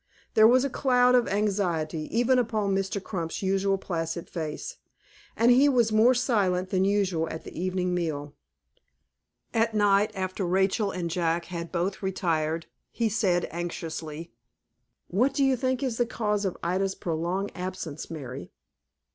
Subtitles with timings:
[0.33, 2.99] There was a cloud of anxiety, even upon Mr.
[3.03, 4.77] Crump's usually placid face,
[5.37, 8.33] and he was more silent than usual at the evening meal.
[9.53, 14.33] At night, after Rachel and Jack had both retired, he said, anxiously,
[15.05, 18.51] "What do you think is the cause of Ida's prolonged absence, Mary?"